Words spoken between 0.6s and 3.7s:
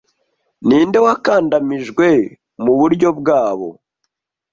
ninde wakandamijwe muburyo bwabo